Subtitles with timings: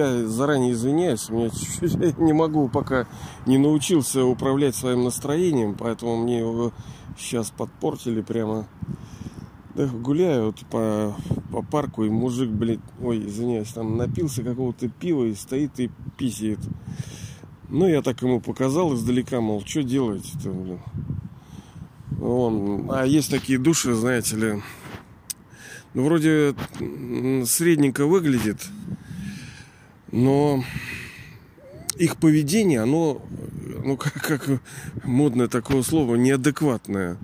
[0.00, 3.06] я заранее извиняюсь, мне чуть-чуть не могу пока
[3.46, 6.72] не научился управлять своим настроением, поэтому мне его
[7.18, 8.66] сейчас подпортили прямо.
[9.74, 11.16] Да, гуляю вот по,
[11.52, 16.58] по парку, и мужик, блядь, ой, извиняюсь, там напился какого-то пива и стоит и писает.
[17.68, 20.80] Ну, я так ему показал издалека, мол, что делаете-то, блин.
[22.20, 24.62] Он, а есть такие души, знаете ли,
[25.94, 26.54] ну, вроде
[27.46, 28.58] средненько выглядит,
[30.12, 30.64] но
[31.96, 33.22] их поведение, оно,
[33.84, 34.48] ну, как, как
[35.04, 37.16] модное такое слово, неадекватное.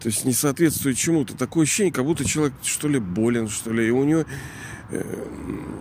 [0.00, 1.36] То есть не соответствует чему-то.
[1.36, 3.88] Такое ощущение, как будто человек, что ли, болен, что ли.
[3.88, 4.24] И у него
[4.90, 5.26] э,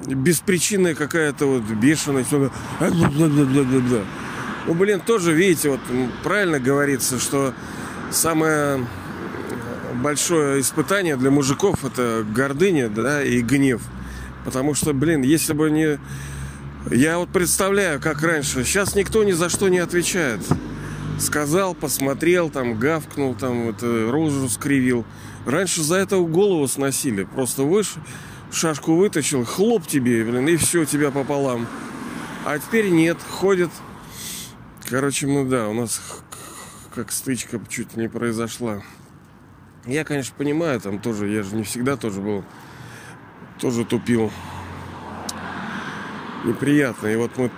[0.07, 2.33] беспричинная какая-то вот бешеность.
[2.33, 2.51] Он...
[4.65, 5.79] Ну, блин, тоже, видите, вот
[6.23, 7.53] правильно говорится, что
[8.11, 8.85] самое
[10.01, 13.81] большое испытание для мужиков это гордыня, да, и гнев.
[14.47, 15.99] Потому что, блин, если бы не...
[16.89, 18.63] Я вот представляю, как раньше.
[18.63, 20.39] Сейчас никто ни за что не отвечает.
[21.19, 25.03] Сказал, посмотрел, там, гавкнул, там, это, рожу скривил.
[25.45, 27.25] Раньше за это голову сносили.
[27.25, 27.99] Просто выше,
[28.49, 31.67] шашку вытащил, хлоп тебе, блин, и все, тебя пополам.
[32.45, 33.69] А теперь нет, ходит.
[34.85, 36.01] Короче, ну да, у нас
[36.95, 38.81] как стычка чуть не произошла.
[39.85, 42.45] Я, конечно, понимаю, там тоже, я же не всегда тоже был,
[43.57, 44.31] тоже тупил.
[46.45, 47.07] Неприятно.
[47.07, 47.51] И вот мы,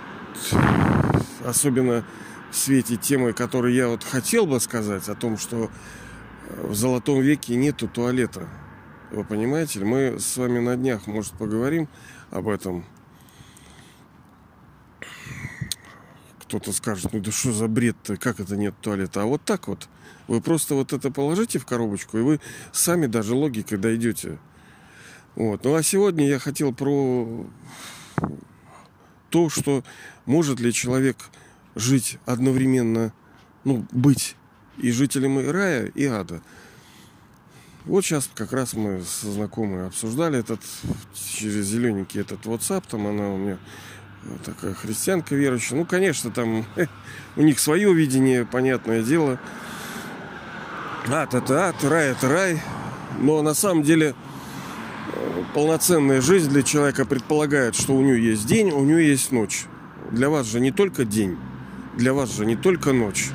[1.44, 2.04] особенно
[2.50, 5.70] в свете темы, которую я вот хотел бы сказать, о том, что
[6.48, 8.48] э, в золотом веке нету туалета.
[9.10, 9.80] Вы понимаете?
[9.84, 11.88] Мы с вами на днях, может, поговорим
[12.30, 12.84] об этом.
[16.40, 19.22] Кто-то скажет, ну да что за бред-то, как это нет туалета?
[19.22, 19.88] А вот так вот–
[20.30, 22.40] вы просто вот это положите в коробочку, и вы
[22.70, 24.38] сами даже логикой дойдете.
[25.36, 25.64] Вот.
[25.64, 27.46] Ну а сегодня я хотел про
[29.30, 29.84] то, что
[30.26, 31.16] может ли человек
[31.74, 33.12] жить одновременно,
[33.64, 34.36] ну, быть
[34.78, 36.42] и жителем и рая, и ада.
[37.86, 40.60] Вот сейчас как раз мы со знакомой обсуждали этот
[41.14, 43.58] через зелененький этот WhatsApp, там она у меня
[44.44, 45.78] такая христианка верующая.
[45.78, 46.66] Ну, конечно, там
[47.36, 49.38] у них свое видение, понятное дело.
[51.08, 52.62] Ад это ад, рай это рай.
[53.18, 54.14] Но на самом деле
[55.54, 59.64] полноценная жизнь для человека предполагает, что у нее есть день, у нее есть ночь.
[60.10, 61.36] Для вас же не только день,
[61.96, 63.28] для вас же не только ночь.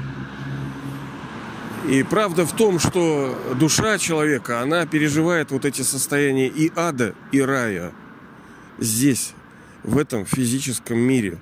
[1.90, 7.40] И правда в том, что душа человека, она переживает вот эти состояния и ада, и
[7.42, 7.92] рая
[8.80, 9.34] здесь,
[9.84, 11.38] в этом физическом мире.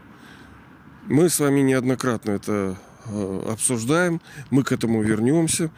[1.07, 5.71] Мы с вами неоднократно это э, обсуждаем, мы к этому вернемся.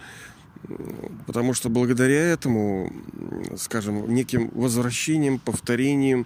[1.25, 2.91] Потому что благодаря этому,
[3.57, 6.25] скажем, неким возвращением, повторением,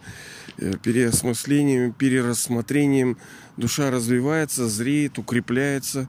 [0.58, 3.18] э, переосмыслением, перерассмотрением
[3.58, 6.08] душа развивается, зреет, укрепляется.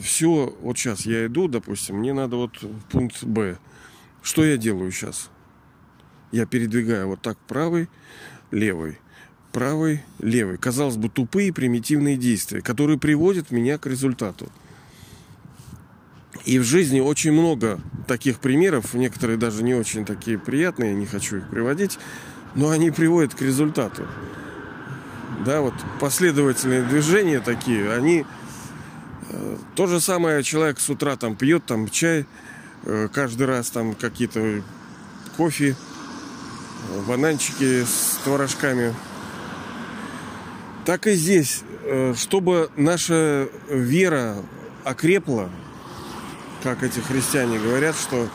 [0.00, 2.52] Все, вот сейчас я иду, допустим, мне надо вот
[2.90, 3.56] пункт Б.
[4.22, 5.30] Что я делаю сейчас?
[6.32, 7.88] Я передвигаю вот так правый,
[8.50, 8.98] левый,
[9.52, 10.58] правый, левый.
[10.58, 14.50] Казалось бы, тупые примитивные действия, которые приводят меня к результату.
[16.46, 21.38] И в жизни очень много таких примеров, некоторые даже не очень такие приятные, не хочу
[21.38, 21.98] их приводить,
[22.54, 24.06] но они приводят к результату.
[25.44, 28.24] Да, вот последовательные движения такие, они
[29.28, 32.26] э, то же самое человек с утра там пьет там чай,
[32.84, 34.62] э, каждый раз там какие-то
[35.36, 35.74] кофе,
[37.08, 38.94] бананчики с творожками.
[40.84, 44.36] Так и здесь, э, чтобы наша вера
[44.84, 45.50] окрепла,
[46.66, 48.28] как эти христиане говорят, что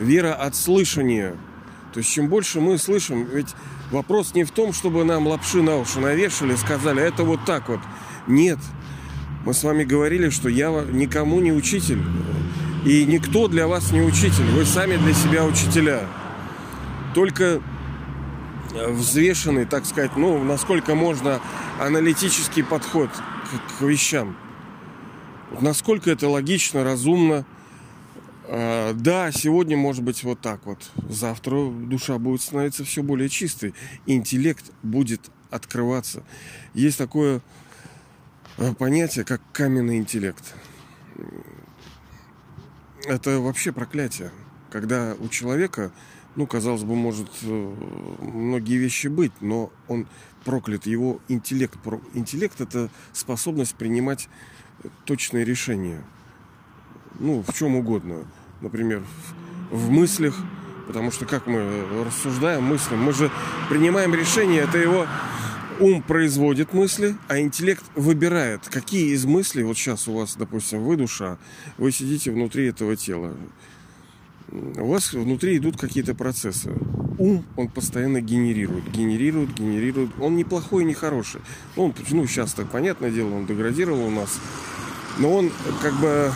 [0.00, 1.36] вера от слышания.
[1.92, 3.54] То есть чем больше мы слышим, ведь
[3.90, 7.80] вопрос не в том, чтобы нам лапши на уши навешали, сказали, это вот так вот.
[8.26, 8.58] Нет.
[9.44, 12.00] Мы с вами говорили, что я никому не учитель.
[12.86, 14.46] И никто для вас не учитель.
[14.52, 16.06] Вы сами для себя учителя.
[17.14, 17.60] Только
[18.72, 21.38] взвешенный, так сказать, ну, насколько можно,
[21.78, 24.38] аналитический подход к, к вещам.
[25.60, 27.53] Насколько это логично, разумно, а,
[28.48, 30.90] да, сегодня может быть вот так вот.
[31.08, 33.74] Завтра душа будет становиться все более чистой.
[34.06, 36.22] Интеллект будет открываться.
[36.74, 37.40] Есть такое
[38.58, 40.54] э, понятие, как каменный интеллект.
[43.06, 44.30] Это вообще проклятие.
[44.70, 45.92] Когда у человека,
[46.36, 47.74] ну, казалось бы, может э,
[48.20, 50.06] многие вещи быть, но он
[50.44, 50.86] проклят.
[50.86, 51.78] Его интеллект.
[52.12, 54.28] Интеллект– это способность принимать
[55.06, 56.04] точные решения–
[57.18, 58.24] ну, в чем угодно.
[58.60, 59.02] Например,
[59.70, 60.36] в, мыслях,
[60.86, 63.30] потому что как мы рассуждаем, мыслим, мы же
[63.68, 65.06] принимаем решение, это его
[65.80, 70.96] ум производит мысли, а интеллект выбирает, какие из мыслей, вот сейчас у вас, допустим, вы
[70.96, 71.38] душа,
[71.78, 73.34] вы сидите внутри этого тела,
[74.76, 76.72] у вас внутри идут какие-то процессы.
[77.18, 80.10] Ум, он постоянно генерирует, генерирует, генерирует.
[80.20, 81.40] Он не плохой, не хороший.
[81.76, 84.38] Он, ну, сейчас так понятное дело, он деградировал у нас.
[85.18, 85.50] Но он
[85.82, 86.32] как бы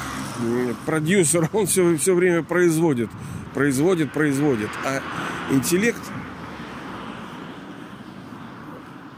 [0.87, 3.11] продюсер, он все, все время производит,
[3.55, 4.70] производит, производит.
[4.85, 5.00] А
[5.50, 6.02] интеллект,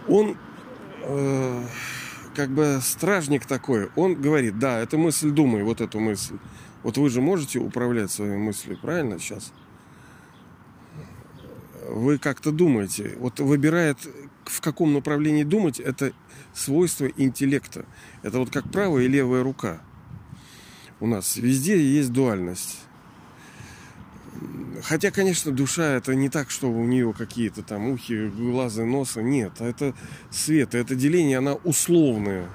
[0.08, 0.36] он
[1.02, 1.64] э,
[2.34, 3.90] как бы стражник такой.
[3.96, 6.36] Он говорит, да, эта мысль думай, вот эту мысль.
[6.82, 9.52] Вот вы же можете управлять своими мыслями, правильно сейчас?
[11.88, 13.16] Вы как-то думаете.
[13.18, 13.98] Вот выбирает,
[14.44, 16.12] в каком направлении думать, это
[16.54, 17.84] свойство интеллекта.
[18.22, 19.80] Это вот как правая и левая рука.
[21.00, 22.78] У нас везде есть дуальность.
[24.84, 29.22] Хотя, конечно, душа это не так, что у нее какие-то там ухи, глазы, носа.
[29.22, 29.94] Нет, это
[30.30, 32.48] свет, это деление, она условная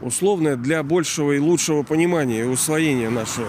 [0.00, 3.48] условное для большего и лучшего понимания и усвоения нашего.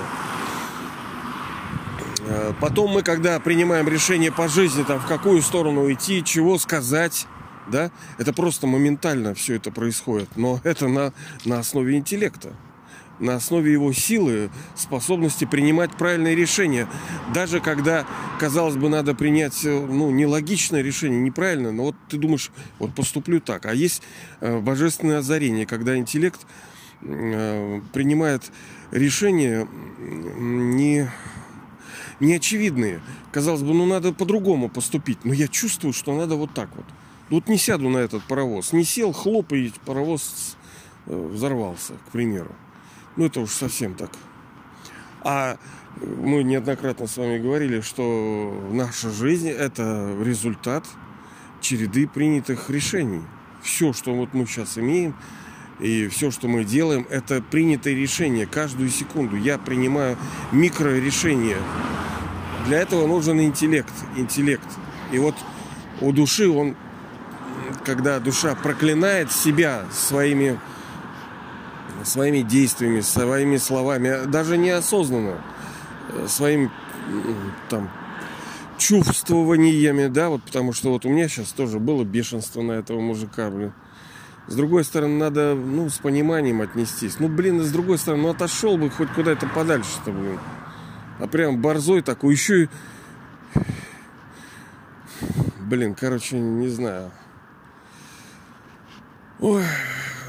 [2.28, 7.28] Э, потом мы, когда принимаем решение по жизни, там, в какую сторону идти, чего сказать,
[7.68, 10.30] да, это просто моментально все это происходит.
[10.36, 11.14] Но это на,
[11.46, 12.54] на основе интеллекта
[13.20, 16.88] на основе его силы, способности принимать правильные решения.
[17.34, 18.06] Даже когда,
[18.40, 23.40] казалось бы, надо принять э, ну, нелогичное решение, неправильно, но вот ты думаешь, вот поступлю
[23.40, 23.66] так.
[23.66, 24.02] А есть
[24.42, 26.40] э, божественное озарение, когда интеллект
[27.02, 28.52] э, принимает
[28.92, 29.68] решения
[30.38, 31.10] не,
[32.20, 33.02] не очевидные.
[33.32, 35.24] Казалось бы, ну надо по-другому поступить.
[35.24, 36.86] Но я чувствую, что надо вот так вот.
[37.30, 38.72] Вот не сяду на этот паровоз.
[38.72, 40.58] Не сел, хлоп, и паровоз
[41.08, 42.52] взорвался, к примеру.
[43.18, 44.12] Ну, это уж совсем так.
[45.22, 45.58] А
[46.02, 50.86] мы неоднократно с вами говорили, что наша жизнь– это результат
[51.62, 53.22] череды принятых решений.
[53.64, 55.16] Все, что вот мы сейчас имеем,
[55.80, 59.36] и все, что мы делаем, это принятые решения каждую секунду.
[59.36, 60.18] Я принимаю
[60.52, 61.58] микрорешения.
[62.68, 63.94] Для этого нужен интеллект.
[64.16, 64.68] Интеллект.
[65.12, 65.36] И вот
[66.02, 66.76] у души он,
[67.84, 70.60] когда душа проклинает себя своими
[72.06, 75.42] своими действиями, своими словами, даже неосознанно,
[76.10, 76.72] э, своим
[77.70, 77.90] там
[78.78, 83.50] чувствованиями, да, вот потому что вот у меня сейчас тоже было бешенство на этого мужика,
[83.50, 83.74] блин.
[84.48, 87.20] С другой стороны, надо, ну, с пониманием отнестись.
[87.20, 90.40] Ну, блин, и с другой стороны, ну, отошел бы хоть куда-то подальше-то, блин.
[91.20, 92.70] А прям борзой такой, еще и...
[95.62, 97.12] Блин, короче, не знаю.
[99.40, 99.64] Ой,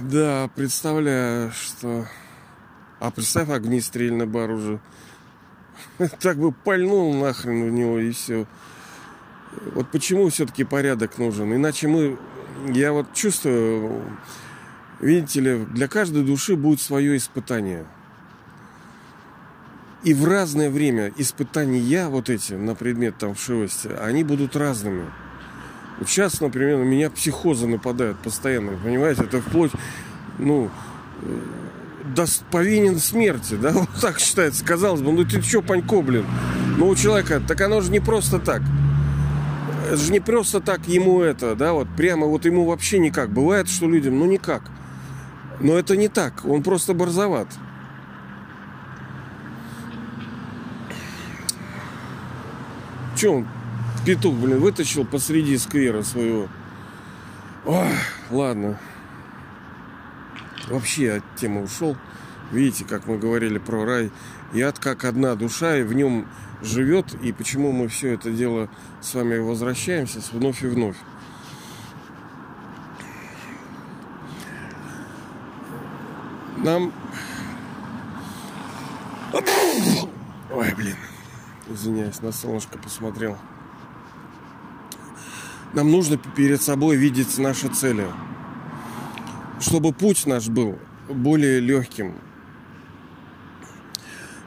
[0.00, 2.06] да, представляю, что...
[2.98, 4.80] А представь, огнестрельный бар уже.
[6.20, 8.46] Так бы пальнул нахрен в него и все.
[9.74, 11.54] Вот почему все-таки порядок нужен?
[11.54, 12.18] Иначе мы...
[12.68, 14.02] Я вот чувствую,
[15.00, 17.86] видите ли, для каждой души будет свое испытание.
[20.04, 25.10] И в разное время испытания вот эти на предмет там вшивости, они будут разными.
[25.98, 29.24] Вот сейчас, например, на меня психозы нападают постоянно, понимаете?
[29.24, 29.72] Это вплоть,
[30.38, 30.70] ну,
[31.22, 31.38] э,
[32.14, 34.64] до, повинен смерти, да, вот так считается.
[34.64, 36.26] Казалось бы, ну ты что, Панько, блин?
[36.76, 38.62] Ну, у человека, так оно же не просто так.
[39.86, 43.30] Это же не просто так ему это, да, вот прямо вот ему вообще никак.
[43.30, 44.62] Бывает, что людям, ну никак.
[45.60, 47.48] Но это не так, он просто борзоват.
[53.16, 53.46] Че он
[54.06, 56.48] петух, блин, вытащил посреди сквера своего.
[57.64, 57.90] Ой,
[58.30, 58.78] ладно.
[60.68, 61.96] Вообще от темы ушел.
[62.52, 64.12] Видите, как мы говорили про рай.
[64.54, 66.28] И как одна душа, и в нем
[66.62, 67.14] живет.
[67.20, 68.70] И почему мы все это дело
[69.00, 70.96] с вами возвращаемся вновь и вновь.
[76.58, 76.92] Нам...
[80.52, 80.96] Ой, блин.
[81.68, 83.36] Извиняюсь, на солнышко посмотрел.
[85.72, 88.06] Нам нужно перед собой видеть наши цели.
[89.60, 92.14] Чтобы путь наш был более легким.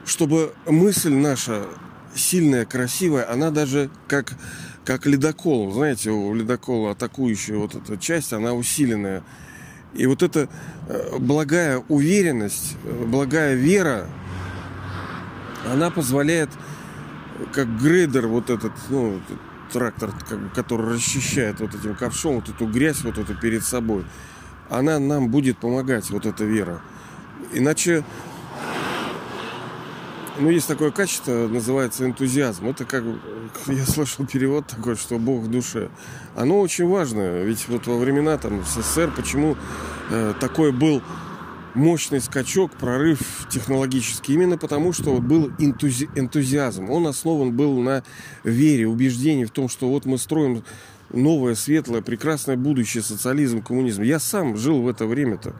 [0.04, 1.66] Чтобы мысль наша
[2.14, 4.34] сильная, красивая, она даже как,
[4.84, 5.70] как ледокол.
[5.72, 9.22] Знаете, у ледокола атакующая вот эта часть, она усиленная.
[9.94, 10.48] И вот эта
[10.88, 14.06] э, благая уверенность, э, благая вера,
[15.70, 16.50] она позволяет,
[17.52, 19.20] как грейдер вот этот, ну,
[19.72, 20.10] трактор,
[20.54, 24.04] который расчищает вот этим ковшом вот эту грязь вот эту перед собой,
[24.68, 26.80] она нам будет помогать, вот эта вера.
[27.52, 28.04] Иначе,
[30.38, 32.68] ну, есть такое качество, называется энтузиазм.
[32.68, 33.04] Это как,
[33.66, 35.90] я слышал перевод такой, что Бог в душе.
[36.36, 39.56] Оно очень важно, ведь вот во времена там СССР, почему
[40.10, 41.02] э, такой был
[41.74, 46.90] мощный скачок, прорыв технологический, именно потому, что был энтузи- энтузиазм.
[46.90, 48.02] Он основан был на
[48.44, 50.62] вере, убеждении в том, что вот мы строим
[51.12, 54.02] новое, светлое, прекрасное будущее, социализм, коммунизм.
[54.02, 55.54] Я сам жил в это время-то.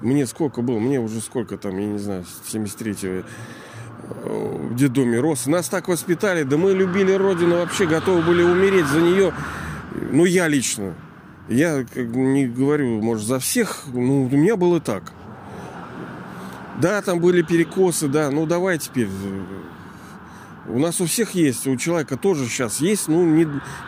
[0.00, 0.78] Мне сколько было?
[0.78, 3.22] Мне уже сколько там, я не знаю, 73-го
[4.08, 5.46] э, в детдоме рос.
[5.46, 9.34] Нас так воспитали, да мы любили Родину, вообще готовы были умереть за нее.
[10.10, 10.94] Ну, я лично.
[11.48, 15.12] Я не говорю, может, за всех, ну, у меня было так.
[16.80, 19.08] Да, там были перекосы, да, ну давай теперь.
[20.66, 23.24] У нас у всех есть, у человека тоже сейчас есть, ну,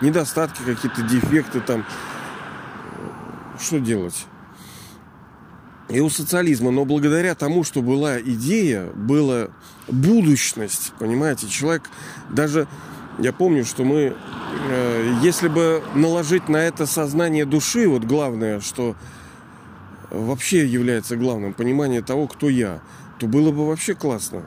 [0.00, 1.87] недостатки какие-то, дефекты там.
[3.61, 4.26] Что делать?
[5.88, 9.49] И у социализма, но благодаря тому, что была идея, была
[9.88, 11.82] будущность, понимаете, человек
[12.30, 12.66] даже,
[13.18, 14.14] я помню, что мы,
[14.68, 18.96] э, если бы наложить на это сознание души, вот главное, что
[20.12, 22.81] вообще является главным, понимание того, кто я,
[23.19, 24.42] то было бы вообще классно.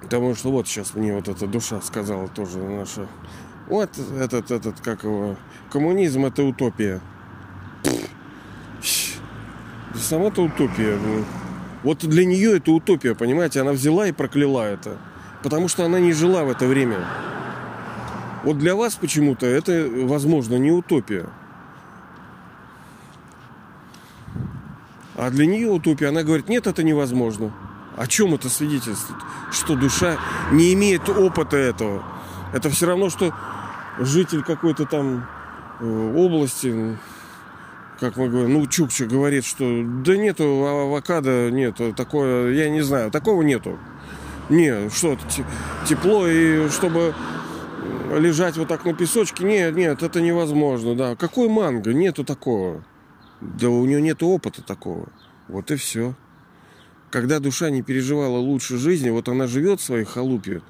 [0.00, 3.06] Потому что вот сейчас мне вот эта душа сказала тоже наша.
[3.68, 5.36] Вот этот, этот, как его,
[5.70, 7.00] коммунизм это утопия.
[9.94, 10.98] Сама-то утопия.
[11.84, 13.60] Вот для нее это утопия, понимаете?
[13.60, 14.96] Она взяла и прокляла это.
[15.42, 17.06] Потому что она не жила в это время.
[18.42, 21.28] Вот для вас почему-то это, возможно, не утопия.
[25.20, 27.52] А для нее утопия, она говорит, нет, это невозможно.
[27.94, 29.20] О чем это свидетельствует?
[29.52, 30.16] Что душа
[30.50, 32.02] не имеет опыта этого.
[32.54, 33.34] Это все равно, что
[33.98, 35.28] житель какой-то там
[35.78, 36.96] э, области,
[38.00, 43.10] как мы говорим, ну, Чукча говорит, что да нету авокадо, нету, такое, я не знаю,
[43.10, 43.78] такого нету.
[44.48, 45.18] Не, что
[45.86, 47.14] тепло, и чтобы
[48.16, 51.14] лежать вот так на песочке, нет, нет, это невозможно, да.
[51.14, 51.92] Какой манго?
[51.92, 52.82] Нету такого.
[53.40, 55.08] Да у нее нет опыта такого.
[55.48, 56.14] Вот и все.
[57.10, 60.62] Когда душа не переживала лучше жизни, вот она живет в своей халупе,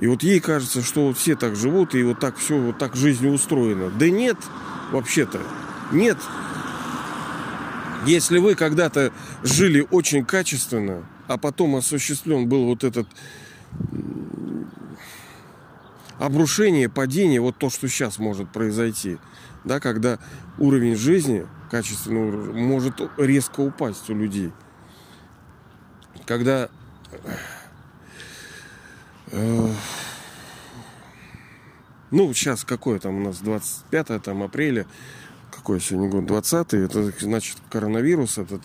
[0.00, 2.96] и вот ей кажется, что вот все так живут, и вот так все, вот так
[2.96, 3.90] жизнь устроена.
[3.90, 4.38] Да нет,
[4.90, 5.40] вообще-то,
[5.92, 6.16] нет.
[8.06, 13.06] Если вы когда-то жили очень качественно, а потом осуществлен был вот этот
[16.18, 19.18] обрушение, падение, вот то, что сейчас может произойти,
[19.64, 20.18] да, когда
[20.58, 24.52] уровень жизни качественного может резко упасть у людей.
[26.26, 26.68] Когда
[29.32, 29.68] э,
[32.10, 34.86] ну, сейчас какое там у нас 25 там, апреля,
[35.50, 38.62] какой сегодня год, 20 это значит коронавирус, этот,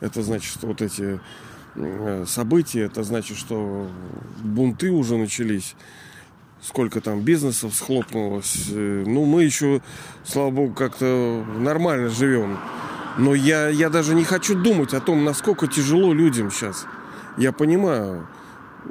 [0.00, 1.20] это значит вот эти
[1.76, 3.88] э, события, это значит, что
[4.42, 5.76] бунты уже начались,
[6.62, 8.66] сколько там бизнесов схлопнулось.
[8.70, 9.80] Э, ну, мы еще,
[10.24, 12.58] слава богу, как-то нормально живем.
[13.18, 16.86] Но я, я даже не хочу думать о том, насколько тяжело людям сейчас.
[17.36, 18.28] Я понимаю,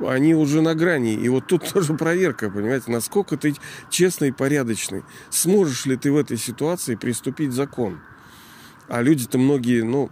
[0.05, 1.13] они уже на грани.
[1.13, 3.55] И вот тут тоже проверка, понимаете, насколько ты
[3.89, 5.03] честный и порядочный.
[5.29, 7.99] Сможешь ли ты в этой ситуации приступить закон?
[8.87, 10.09] А люди-то многие, ну,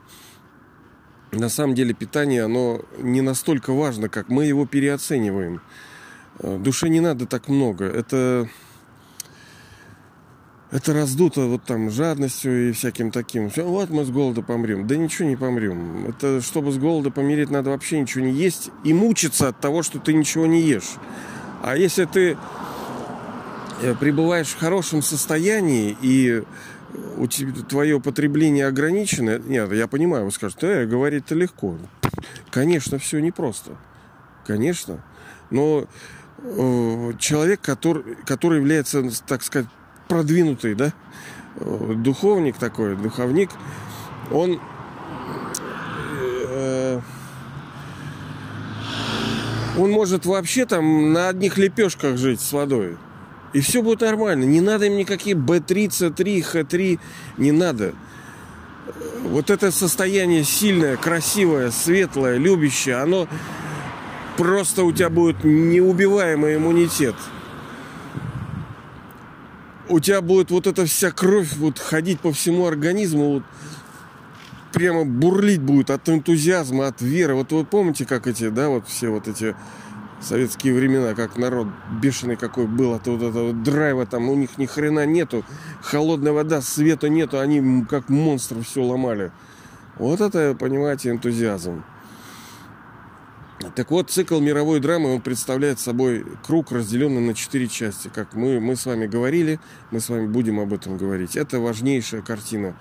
[1.31, 5.61] на самом деле питание, оно не настолько важно, как мы его переоцениваем.
[6.39, 7.85] Э, душе не надо так много.
[7.85, 8.47] Это
[10.71, 13.49] это раздуто вот там жадностью и всяким таким.
[13.49, 14.87] Все, вот мы с голода помрем.
[14.87, 16.07] Да ничего не помрем.
[16.07, 19.99] Это чтобы с голода помереть, надо вообще ничего не есть и мучиться от того, что
[19.99, 20.95] ты ничего не ешь.
[21.61, 22.37] А если ты
[23.81, 26.43] э, пребываешь в хорошем состоянии и
[27.17, 31.77] у тебя твое потребление ограничено, нет, я понимаю, вы скажете, э, говорить-то легко.
[32.51, 33.77] Конечно, все непросто.
[34.45, 35.03] Конечно.
[35.51, 35.85] Но э,
[37.19, 39.67] человек, который, который является, так сказать,
[40.07, 40.93] продвинутый, да,
[41.59, 43.49] духовник такой, духовник,
[44.31, 44.59] он
[46.49, 46.99] э,
[49.77, 52.97] он может вообще там на одних лепешках жить с водой.
[53.53, 54.43] И все будет нормально.
[54.43, 56.99] Не надо им никакие B3, C3, H3.
[57.37, 57.93] Не надо.
[59.23, 63.27] Вот это состояние сильное, красивое, светлое, любящее, оно
[64.37, 67.15] просто у тебя будет неубиваемый иммунитет
[69.89, 73.43] у тебя будет вот эта вся кровь вот ходить по всему организму, вот
[74.73, 77.35] прямо бурлить будет от энтузиазма, от веры.
[77.35, 79.55] Вот вы помните, как эти, да, вот все вот эти
[80.21, 81.67] советские времена, как народ
[82.01, 85.45] бешеный какой был, от вот этого драйва там у них ни хрена нету,
[85.81, 89.31] холодная вода, света нету, они как монстры все ломали.
[89.97, 91.83] Вот это, понимаете, энтузиазм.
[93.75, 98.11] Так вот, цикл мировой драмы, он представляет собой круг, разделенный на четыре части.
[98.13, 101.37] Как мы, мы с вами говорили, мы с вами будем об этом говорить.
[101.37, 102.77] Это важнейшая картина.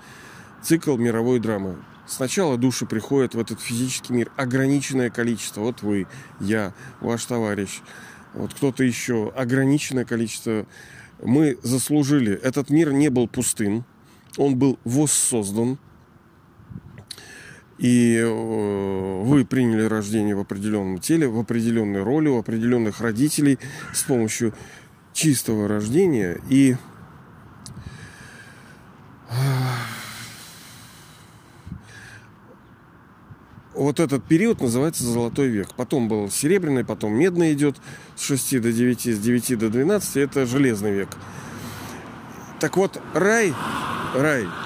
[0.61, 1.77] Цикл мировой драмы.
[2.05, 4.31] Сначала души приходят в этот физический мир.
[4.35, 5.61] Ограниченное количество.
[5.61, 6.07] Вот вы,
[6.41, 7.81] я, ваш товарищ,
[8.33, 9.31] вот кто-то еще.
[9.33, 10.65] Ограниченное количество.
[11.23, 12.33] Мы заслужили.
[12.33, 13.85] Этот мир не был пустым.
[14.37, 15.77] Он был воссоздан
[17.77, 23.59] и э, вы приняли рождение в определенном теле, в определенной роли, у определенных родителей
[23.93, 24.53] с помощью
[25.13, 26.39] чистого рождения.
[26.49, 26.75] И
[33.73, 35.73] вот этот период называется Золотой век.
[35.75, 37.75] Потом был Серебряный, потом Медный идет
[38.15, 40.17] с 6 до 9, с 9 до 12.
[40.17, 41.09] Это Железный век.
[42.61, 43.53] Так вот, рай,
[44.13, 44.47] рай–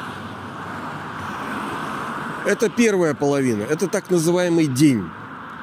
[2.49, 5.03] это первая половина, это так называемый день.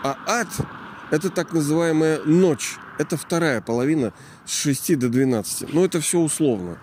[0.05, 0.49] А ад–
[1.11, 2.76] это так называемая ночь.
[2.99, 4.12] Это вторая половина
[4.45, 5.75] с 6 до 12.
[5.75, 6.78] Но это все условно.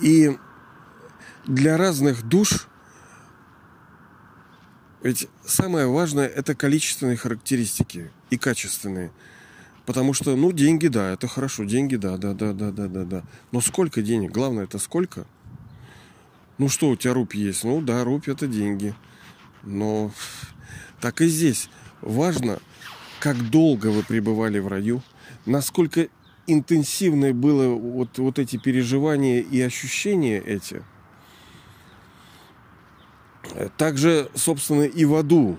[0.00, 0.38] И
[1.46, 2.66] для разных душ
[5.02, 9.12] ведь самое важное– это количественные характеристики и качественные.
[9.84, 13.22] Потому что, ну, деньги, да, это хорошо, деньги, да, да, да, да, да, да, да.
[13.52, 14.32] Но сколько денег?
[14.32, 15.26] Главное, это сколько–
[16.58, 17.64] ну что, у тебя рубь есть?
[17.64, 18.94] Ну да, рубь это деньги.
[19.62, 20.12] Но
[21.00, 21.68] так и здесь.
[22.00, 22.58] Важно,
[23.20, 25.02] как долго вы пребывали в раю,
[25.46, 26.08] насколько
[26.46, 30.82] интенсивное было вот, вот эти переживания и ощущения эти.
[33.76, 35.56] Также, собственно, и в аду.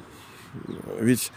[1.00, 1.32] Ведь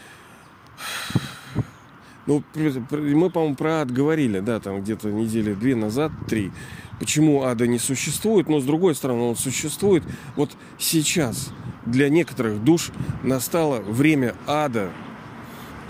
[2.29, 2.43] ну,
[2.91, 6.51] мы, по-моему, про ад говорили, да, там где-то недели две назад, три
[6.99, 10.03] почему ада не существует, но с другой стороны он существует.
[10.35, 11.51] Вот сейчас
[11.85, 12.91] для некоторых душ
[13.23, 14.91] настало время ада.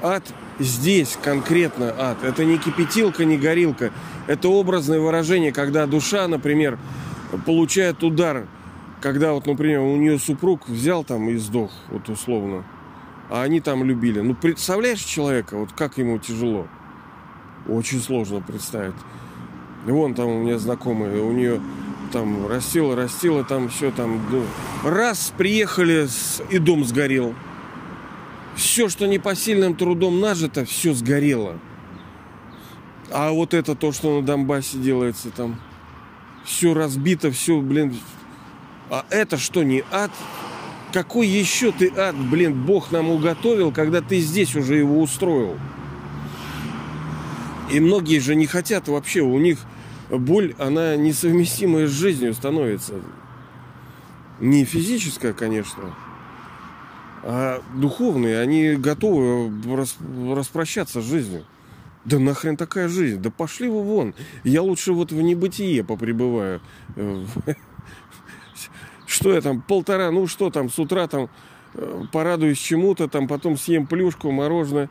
[0.01, 0.23] Ад
[0.59, 2.23] здесь конкретно ад.
[2.23, 3.91] Это не кипятилка, не горилка.
[4.27, 6.77] Это образное выражение, когда душа, например,
[7.45, 8.47] получает удар,
[9.01, 12.63] когда вот, например, у нее супруг взял там и сдох, вот условно,
[13.29, 14.21] а они там любили.
[14.21, 16.67] Ну, представляешь человека, вот как ему тяжело?
[17.67, 18.95] Очень сложно представить.
[19.85, 21.61] Вон там у меня знакомые, у нее
[22.11, 24.21] там растила, растила, там все там.
[24.31, 24.43] Ну,
[24.83, 26.07] раз приехали,
[26.49, 27.35] и дом сгорел.
[28.55, 31.59] Все, что непосильным трудом нажито, все сгорело.
[33.11, 35.59] А вот это то, что на Донбассе делается там.
[36.43, 37.95] Все разбито, все, блин.
[38.89, 40.11] А это что, не ад?
[40.91, 45.57] Какой еще ты ад, блин, Бог нам уготовил, когда ты здесь уже его устроил?
[47.71, 49.59] И многие же не хотят вообще, у них
[50.09, 52.95] боль, она несовместимая с жизнью становится.
[54.39, 55.93] Не физическая, конечно,
[57.23, 58.39] а духовные.
[58.39, 59.51] Они готовы
[60.33, 61.45] распрощаться с жизнью.
[62.05, 63.21] Да нахрен такая жизнь?
[63.21, 64.15] Да пошли вы вон.
[64.43, 66.61] Я лучше вот в небытие попребываю.
[69.19, 71.29] Что я там, полтора, ну что там, с утра там
[71.73, 74.89] э, порадуюсь чему-то, там потом съем плюшку, мороженое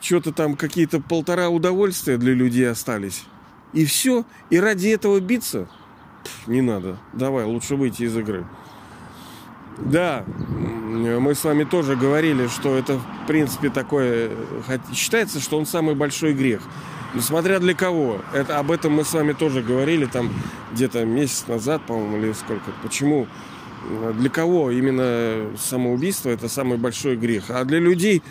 [0.00, 3.24] что-то там какие-то полтора удовольствия для людей остались.
[3.72, 4.24] И все.
[4.48, 5.68] И ради этого биться?
[6.46, 6.98] Не надо.
[7.12, 8.46] Давай, лучше выйти из игры.
[9.78, 14.30] Да, мы с вами тоже говорили, что это, в принципе, такое...
[14.92, 16.60] Считается, что он самый большой грех.
[17.14, 18.20] Но смотря для кого.
[18.34, 20.30] Это, об этом мы с вами тоже говорили там
[20.72, 22.70] где-то месяц назад, по-моему, или сколько.
[22.82, 23.26] Почему?
[23.88, 27.44] Для кого именно самоубийство это самый большой грех?
[27.48, 28.22] А для людей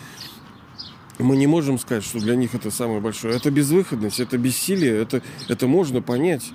[1.18, 3.34] мы не можем сказать, что для них это самое большое.
[3.34, 6.52] Это безвыходность, это бессилие, это, это можно понять.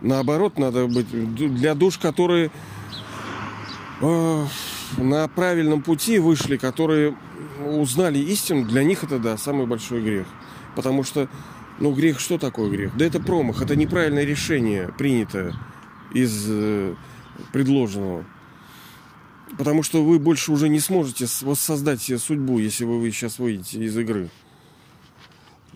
[0.00, 2.50] Наоборот, надо быть для душ, которые
[4.00, 4.46] э,
[4.98, 7.14] на правильном пути вышли, которые
[7.64, 10.26] узнали истину, для них это, да, самый большой грех.
[10.74, 11.28] Потому что,
[11.78, 12.96] ну, грех, что такое грех?
[12.96, 15.54] Да это промах, это неправильное решение, принятое
[16.14, 16.94] из э,
[17.52, 18.24] предложенного.
[19.58, 23.96] Потому что вы больше уже не сможете воссоздать себе судьбу, если вы, сейчас выйдете из
[23.96, 24.30] игры.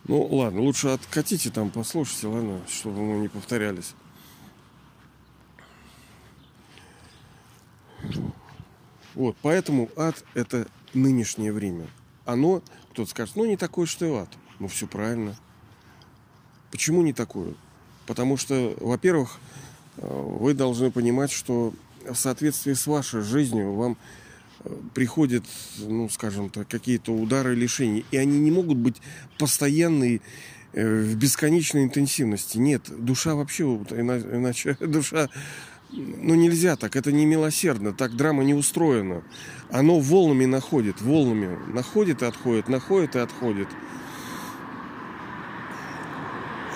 [0.06, 3.94] Ну, ладно, лучше откатите там, послушайте, ладно, чтобы мы не повторялись.
[9.14, 11.88] Вот, поэтому ад– это нынешнее время.
[12.24, 14.28] Оно, кто-то скажет, ну, не такое, что и ад.
[14.60, 15.36] Ну, все правильно.
[16.70, 17.54] Почему не такое?
[18.06, 19.38] Потому что, во-первых,
[20.00, 21.72] вы должны понимать, что
[22.04, 23.96] в соответствии с вашей жизнью вам
[24.64, 25.44] э, приходят,
[25.78, 28.04] ну, скажем так, какие-то удары лишений.
[28.10, 28.96] И они не могут быть
[29.38, 30.20] постоянные
[30.72, 32.58] э, в бесконечной интенсивности.
[32.58, 35.28] Нет, душа вообще, иначе душа
[35.90, 39.22] ну нельзя так, это не милосердно, так драма не устроена.
[39.70, 43.68] Оно волнами находит, волнами находит и отходит, находит и отходит.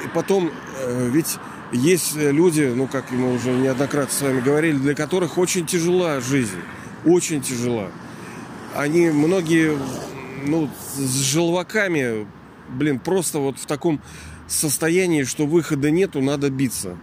[0.04, 1.38] И потом, э, ведь
[1.72, 6.60] есть люди, ну как мы уже неоднократно с вами говорили, для которых очень тяжела жизнь,
[7.04, 7.90] очень тяжела.
[8.74, 9.78] Они многие,
[10.46, 12.26] ну, с желваками,
[12.68, 14.00] блин, просто вот в таком
[14.46, 16.96] состоянии, что выхода нету, надо биться.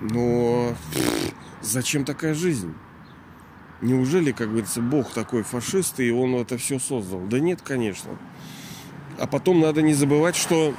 [0.00, 0.74] Но
[1.62, 2.74] зачем такая жизнь?
[3.80, 7.20] Неужели, как говорится, Бог такой фашист, и он это все создал?
[7.20, 8.10] Да нет, конечно.
[9.18, 10.74] А потом надо не забывать, что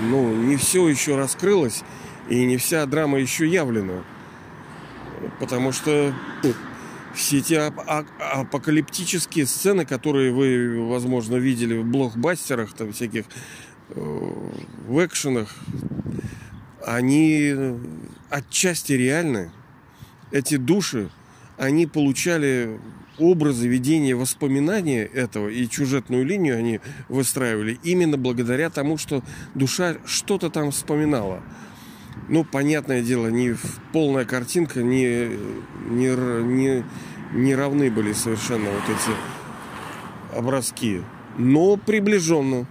[0.00, 1.82] ну, не все еще раскрылось,
[2.28, 4.04] и не вся драма еще явлена.
[5.38, 6.54] Потому что ну,
[7.14, 13.24] все эти ап- апокалиптические сцены, которые вы, возможно, видели в блокбастерах, там всяких
[13.90, 14.30] э,
[14.86, 15.54] в экшенах,
[16.86, 17.54] они
[18.30, 19.50] отчасти реальны.
[20.30, 21.10] Эти души,
[21.58, 22.78] они получали
[23.20, 29.22] образы видения, воспоминания этого и сюжетную линию они выстраивали именно благодаря тому, что
[29.54, 31.42] душа что-то там вспоминала.
[32.28, 33.56] Ну, понятное дело, не
[33.92, 35.30] полная картинка, не,
[35.88, 36.84] не, не,
[37.32, 41.02] не равны были совершенно вот эти образки,
[41.38, 42.66] но приближенно.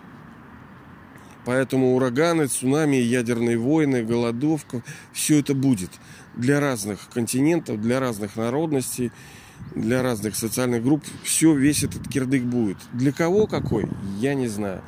[1.45, 4.83] Поэтому ураганы, цунами, ядерные войны, голодовка,
[5.13, 5.89] все это будет
[6.35, 9.11] для разных континентов, для разных народностей,
[9.75, 11.03] для разных социальных групп.
[11.23, 12.77] Все, весь этот кирдык будет.
[12.93, 13.87] Для кого какой,
[14.19, 14.81] я не знаю.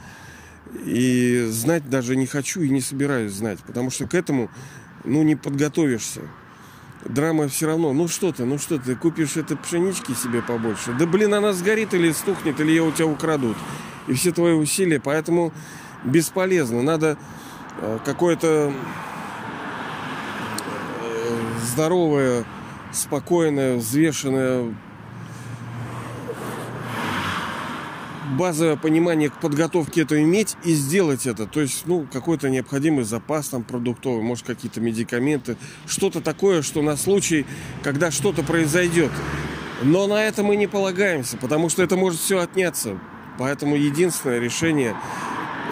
[0.85, 4.49] И знать даже не хочу и не собираюсь знать, потому что к этому,
[5.03, 6.21] ну, не подготовишься.
[7.03, 10.93] Драма все равно, ну что ты, ну что ты, купишь это пшенички себе побольше.
[10.97, 13.57] Да блин, она сгорит или стухнет, или ее у тебя украдут.
[14.07, 15.51] И все твои усилия, поэтому
[16.03, 16.83] бесполезно.
[16.83, 17.17] Надо
[17.79, 18.71] э, какое-то
[21.01, 21.39] э,
[21.73, 22.45] здоровое,
[22.91, 24.73] спокойное, взвешенное
[28.31, 31.45] базовое понимание к подготовке это иметь и сделать это.
[31.45, 36.97] То есть, ну, какой-то необходимый запас там продуктовый, может, какие-то медикаменты, что-то такое, что на
[36.97, 37.45] случай,
[37.83, 39.11] когда что-то произойдет.
[39.83, 42.97] Но на это мы не полагаемся, потому что это может все отняться.
[43.37, 44.95] Поэтому единственное решение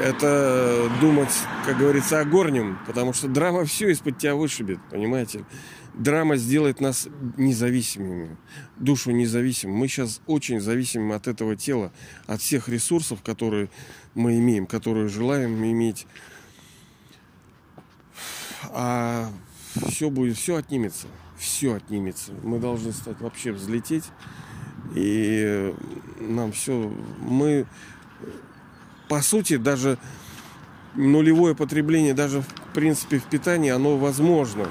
[0.01, 1.33] это думать,
[1.65, 5.43] как говорится, о горнем, потому что драма все из-под тебя вышибет, понимаете?
[5.99, 8.37] Драма сделает нас независимыми,
[8.77, 9.75] душу независимым.
[9.75, 11.91] Мы сейчас очень зависимы от этого тела,
[12.25, 13.69] от всех ресурсов, которые
[14.15, 16.07] мы имеем, которые желаем иметь.
[18.71, 19.29] А
[19.89, 21.07] все будет, все отнимется,
[21.37, 22.31] все отнимется.
[22.43, 24.05] Мы должны стать вообще взлететь,
[24.95, 25.75] и
[26.21, 27.67] нам все, мы
[29.09, 29.97] по сути, даже
[30.95, 34.67] нулевое потребление, даже в принципе в питании, оно возможно.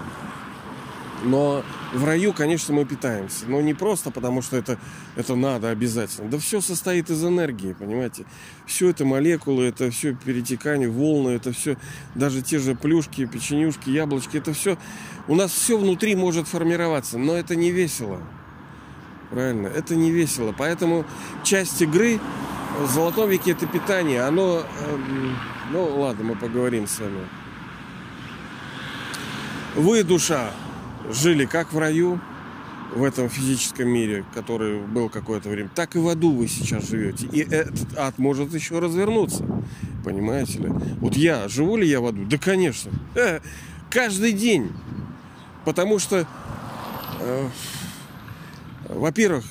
[1.25, 3.47] Но в раю, конечно, мы питаемся.
[3.47, 4.79] Но не просто потому, что это,
[5.17, 6.29] это надо обязательно.
[6.31, 8.25] Да все состоит из энергии, понимаете.
[8.67, 11.77] Все это молекулы, это все перетекание, волны, это все,
[12.15, 14.79] даже те же плюшки, печенюшки, яблочки, это все,
[15.27, 18.21] у нас все внутри может формироваться, но это не весело.
[19.31, 20.55] Правильно, это не весело.
[20.57, 21.05] Поэтому
[21.43, 22.21] часть игры
[22.79, 24.63] в золотом веке это питание, оно...
[24.87, 25.37] Эм,
[25.71, 27.27] ну, ладно, мы поговорим с вами.
[29.75, 30.51] Вы, душа,
[31.11, 32.21] жили как в раю,
[32.95, 37.27] в этом физическом мире, который был какое-то время, так и в аду вы сейчас живете.
[37.33, 39.45] И этот ад может еще развернуться.
[40.05, 40.69] Понимаете ли?
[41.01, 42.25] Вот я, живу ли я в аду?
[42.25, 42.91] Да, конечно.
[43.15, 43.41] Э,
[43.91, 44.73] каждый день.
[45.65, 46.27] Потому что,
[47.21, 47.49] э,
[48.89, 49.45] во-первых,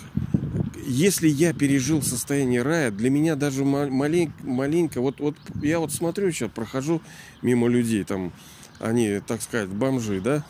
[0.87, 6.31] если я пережил состояние рая, для меня даже малень, маленько, вот, вот я вот смотрю
[6.31, 7.01] сейчас, прохожу
[7.41, 8.31] мимо людей, там,
[8.79, 10.45] они, так сказать, бомжи, да?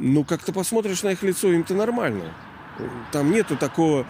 [0.00, 2.32] Ну, как-то посмотришь на их лицо, им-то нормально.
[3.12, 4.06] Там нету такого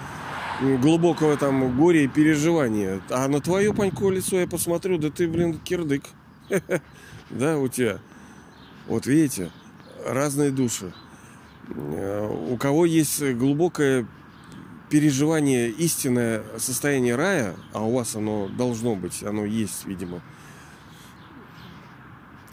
[0.60, 3.00] глубокого там горя и переживания.
[3.10, 6.04] А на твое, Панько, лицо я посмотрю, да ты, блин, кирдык.
[7.30, 8.00] Да, у тебя.
[8.88, 9.52] Вот видите,
[10.04, 10.92] разные души.
[11.68, 14.04] Э, у кого есть глубокое
[14.88, 20.22] переживание, истинное состояние рая, а у вас оно должно быть, оно есть, видимо,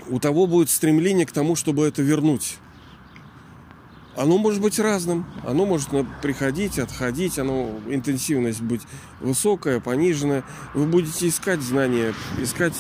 [0.08, 2.60] у того будет стремление к тому, чтобы это вернуть.
[4.17, 5.25] Оно может быть разным.
[5.45, 5.89] Оно может
[6.21, 7.38] приходить, отходить.
[7.38, 8.82] Оно, интенсивность быть
[9.21, 10.43] высокая, пониженная.
[10.73, 12.73] Вы будете искать знания, искать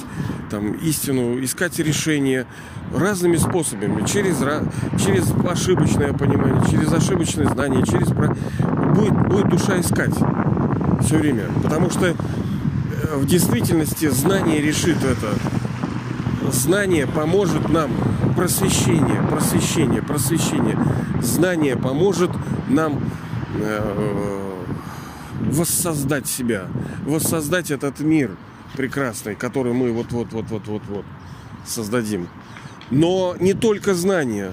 [0.49, 2.47] там, истину, искать решение
[2.93, 4.05] разными способами.
[4.05, 4.37] Через,
[5.03, 8.07] через ошибочное понимание, через ошибочное знание, через...
[8.07, 10.13] Будет, будет душа искать
[11.01, 11.43] все время.
[11.61, 12.15] Потому что э,
[13.15, 15.33] в действительности знание решит это.
[16.51, 17.91] Знание поможет нам
[18.35, 20.77] просвещение, просвещение, просвещение.
[21.21, 22.31] Знание поможет
[22.69, 23.01] нам
[23.55, 24.53] э,
[25.41, 26.67] воссоздать себя,
[27.05, 28.31] воссоздать этот мир
[28.75, 31.05] прекрасный, который мы вот-вот-вот-вот-вот-вот
[31.65, 32.27] создадим.
[32.91, 34.51] Но не только знания,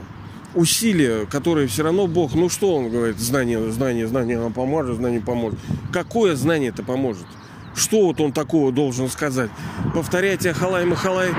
[0.54, 5.20] усилия, которые все равно Бог, ну что он говорит, знание, знание, знание нам поможет, знание
[5.20, 5.58] поможет.
[5.92, 7.26] Какое знание это поможет?
[7.74, 9.50] Что вот он такого должен сказать?
[9.94, 11.30] Повторять Ахалай Махалай,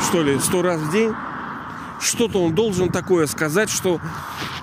[0.00, 1.12] что ли, сто раз в день?
[2.00, 4.00] Что-то он должен такое сказать, что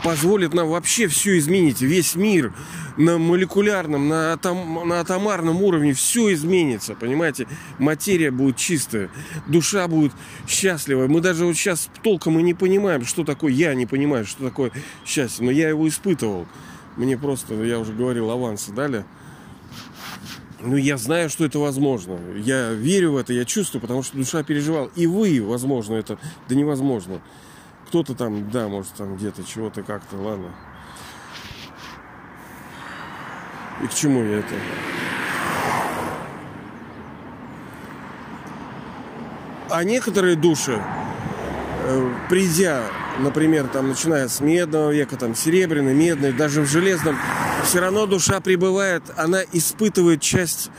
[0.04, 2.54] позволит нам вообще все изменить, весь мир
[2.98, 7.48] на молекулярном, на, атом, на атомарном уровне все изменится, понимаете?
[7.78, 9.10] Материя будет чистая,
[9.48, 10.14] душа будет
[10.48, 11.08] счастлива.
[11.08, 14.72] Мы даже вот сейчас толком и не понимаем, что такое, я не понимаю, что такое
[15.06, 16.48] счастье, но я его испытывал.
[16.96, 19.04] Мне просто, я уже говорил, авансы дали.
[20.62, 22.18] Ну, я знаю, что это возможно.
[22.38, 24.90] Я верю в это, я чувствую, потому что душа переживала.
[24.96, 27.22] И вы, возможно, это да невозможно.
[27.88, 30.52] Кто-то там, да, может, там где-то чего-то как-то, ладно.
[33.84, 34.56] И к чему я это?
[39.70, 40.82] А некоторые души,
[41.84, 42.84] э, придя,
[43.20, 47.18] например, там, начиная с медного века, там, серебряный, медный, даже в железном,
[47.66, 50.70] все равно душа пребывает, она испытывает часть...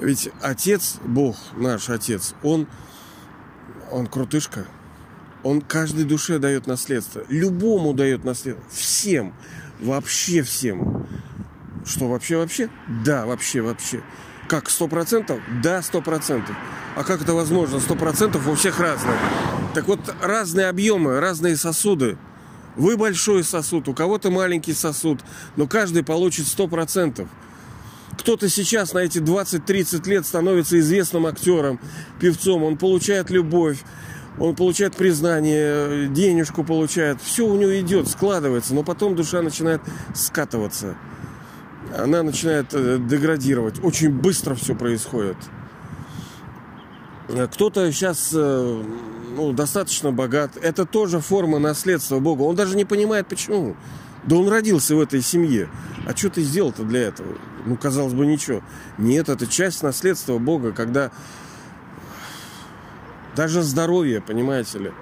[0.00, 2.66] Ведь Отец, Бог, наш Отец, Он,
[3.92, 4.66] Он крутышка.
[5.44, 7.22] Он каждой душе дает наследство.
[7.28, 8.64] Любому дает наследство.
[8.70, 9.34] Всем.
[9.78, 11.06] Вообще всем.
[11.84, 12.70] Что, вообще, вообще?
[13.04, 14.02] Да, вообще, вообще.
[14.48, 15.40] Как, сто процентов?
[15.62, 16.56] Да, сто процентов.
[16.96, 17.78] А как это возможно?
[17.78, 19.18] Сто процентов у всех разные.
[19.74, 22.16] Так вот, разные объемы, разные сосуды–
[22.76, 25.20] вы большой сосуд, у кого-то маленький сосуд,
[25.56, 27.26] но каждый получит 100%.
[28.18, 31.80] Кто-то сейчас на эти 20-30 лет становится известным актером,
[32.20, 33.78] певцом, он получает любовь,
[34.38, 39.80] он получает признание, денежку получает, все у него идет, складывается, но потом душа начинает
[40.14, 40.96] скатываться.
[41.96, 43.82] Она начинает э, деградировать.
[43.84, 45.36] Очень быстро все происходит.
[47.28, 48.82] Кто-то сейчас э,
[49.34, 50.56] ну, достаточно богат.
[50.60, 52.42] Это тоже форма наследства Бога.
[52.42, 53.76] Он даже не понимает, почему.
[54.24, 55.68] Да он родился в этой семье.
[56.06, 57.28] А что ты сделал-то для этого?
[57.66, 58.62] Ну, казалось бы, ничего.
[58.98, 61.10] Нет, это часть наследства Бога, когда
[63.36, 64.92] даже здоровье, понимаете ли.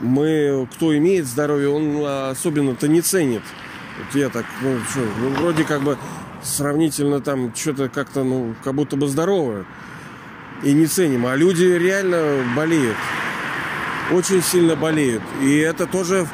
[0.00, 3.42] Мы, кто имеет здоровье, он особенно-то не ценит.
[3.98, 5.96] Вот я так, ну, что, ну, вроде как бы
[6.42, 9.64] сравнительно там что-то как-то, ну, как будто бы здоровое.
[10.62, 11.26] И не ценим.
[11.26, 12.96] А люди реально болеют
[14.12, 15.22] очень сильно болеют.
[15.42, 16.28] И это тоже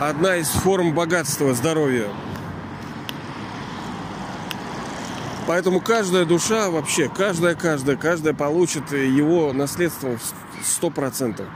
[0.00, 2.08] одна из форм богатства, здоровья.
[5.46, 10.16] Поэтому каждая душа вообще, каждая, каждая, каждая получит его наследство
[10.62, 11.46] сто процентов.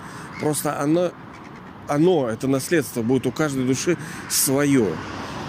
[0.40, 1.12] Просто оно,
[1.87, 3.97] оно, это наследство будет у каждой души
[4.29, 4.88] свое.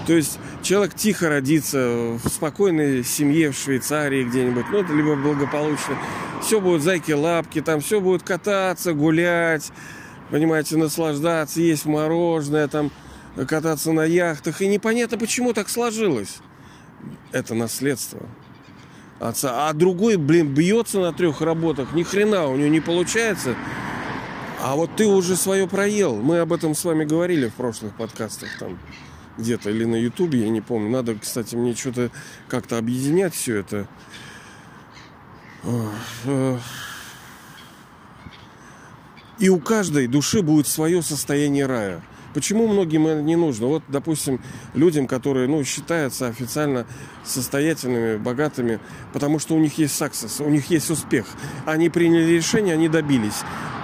[0.06, 5.98] То есть человек тихо родится в спокойной семье в Швейцарии где-нибудь, ну, это либо благополучно.
[6.46, 9.72] Все будет зайки-лапки, там все будет кататься, гулять,
[10.30, 12.92] понимаете, наслаждаться, есть мороженое, там,
[13.48, 14.62] кататься на яхтах.
[14.62, 16.38] И непонятно, почему так сложилось.
[17.32, 18.20] Это наследство
[19.20, 19.68] отца.
[19.68, 23.56] А другой, блин, бьется на трех работах, ни хрена у него не получается.
[24.62, 26.16] А вот ты уже свое проел.
[26.16, 28.78] Мы об этом с вами говорили в прошлых подкастах там
[29.40, 30.92] где-то или на Ютубе, я не помню.
[30.92, 32.12] Надо, кстати, мне что-то
[32.48, 33.88] как-то объединять все это.
[39.39, 42.01] И у каждой души будет свое состояние рая.
[42.34, 43.67] Почему многим это не нужно?
[43.67, 44.41] Вот, допустим,
[44.73, 46.86] людям, которые ну, считаются официально
[47.23, 48.82] состоятельными, богатыми,
[49.13, 51.25] потому что у них есть саксес, у них есть успех.
[51.65, 53.41] Они приняли решение, они добились.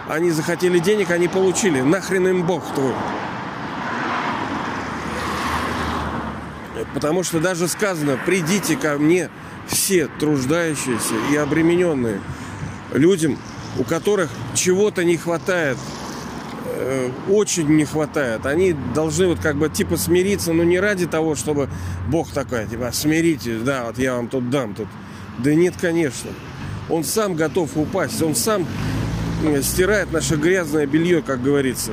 [0.09, 1.79] Они захотели денег, они получили.
[1.79, 2.93] Нахрен им Бог твой.
[6.93, 9.29] Потому что даже сказано, придите ко мне
[9.71, 12.19] все труждающиеся и обремененные
[12.93, 13.37] людям,
[13.79, 15.77] у которых чего-то не хватает,
[16.65, 18.45] э, очень не хватает.
[18.45, 21.69] Они должны вот как бы типа смириться, но не ради того, чтобы
[22.09, 24.87] Бог такой, типа, смиритесь, да, вот я вам тут дам тут.
[25.39, 26.31] Да нет, конечно.
[26.89, 28.67] Он сам готов упасть, он сам
[29.43, 31.91] э, стирает наше грязное белье, как говорится.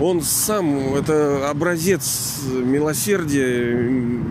[0.00, 4.22] Он сам, это образец милосердия,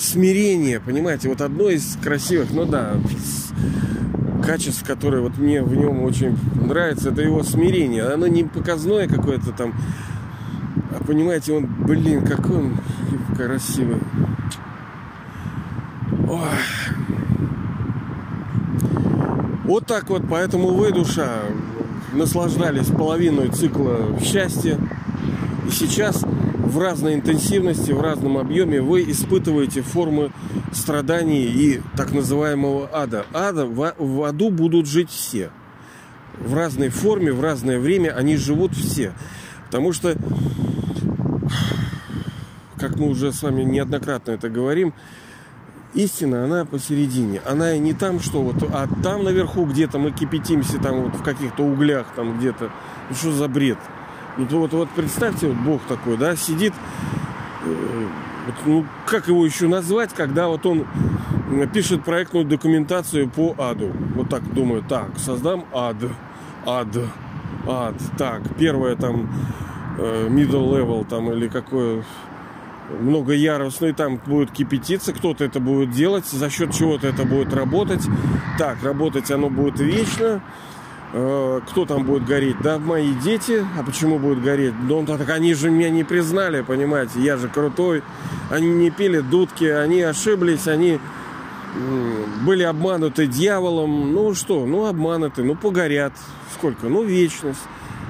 [0.00, 2.94] смирение, понимаете, вот одно из красивых, ну да,
[4.44, 6.36] качеств, которое вот мне в нем очень
[6.66, 8.04] нравится, это его смирение.
[8.04, 9.74] Оно не показное какое-то там,
[10.90, 12.76] а понимаете, он, блин, какой он
[13.36, 13.98] красивый.
[16.28, 16.38] Ой.
[19.64, 21.42] Вот так вот, поэтому вы, душа,
[22.12, 24.78] наслаждались половиной цикла счастья.
[25.68, 26.24] И сейчас
[26.62, 30.30] в разной интенсивности, в разном объеме вы испытываете формы
[30.72, 33.26] страданий и так называемого ада.
[33.32, 35.50] Ада в, в аду будут жить все.
[36.38, 39.12] В разной форме, в разное время они живут все.
[39.66, 40.16] Потому что,
[42.76, 44.94] как мы уже с вами неоднократно это говорим,
[45.94, 47.40] истина, она посередине.
[47.46, 51.64] Она не там, что вот, а там наверху где-то мы кипятимся, там вот в каких-то
[51.64, 52.70] углях, там где-то.
[53.08, 53.78] Ну что за бред?
[54.36, 56.72] Ну вот, вот представьте, вот Бог такой, да, сидит,
[57.64, 58.06] э,
[58.46, 60.86] вот, ну как его еще назвать, когда вот он
[61.72, 63.92] пишет проектную документацию по аду.
[64.14, 65.96] Вот так думаю, так, создам ад,
[66.64, 66.88] ад,
[67.66, 67.94] ад.
[68.16, 69.28] Так, первое там
[69.98, 72.04] э, middle level там или какое
[72.98, 78.04] многоярусный, там будет кипятиться, кто-то это будет делать, за счет чего-то это будет работать.
[78.58, 80.42] Так, работать оно будет вечно.
[81.12, 82.56] Э, кто там будет гореть?
[82.60, 83.64] Да, мои дети.
[83.78, 84.74] А почему будут гореть?
[84.86, 88.02] Да он так, они же меня не признали, понимаете, я же крутой.
[88.50, 91.00] Они не пили дудки, они ошиблись, они
[92.44, 94.12] были обмануты дьяволом.
[94.12, 96.12] Ну что, ну обмануты, ну погорят.
[96.54, 96.88] Сколько?
[96.88, 97.60] Ну вечность.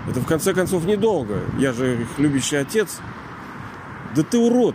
[0.08, 1.40] Это в конце концов недолго.
[1.58, 2.98] Я же их любящий отец.
[4.14, 4.74] Да ты урод.